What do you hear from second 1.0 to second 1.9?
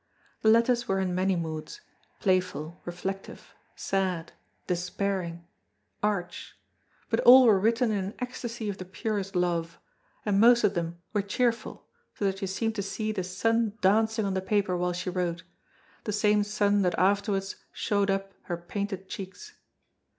many moods,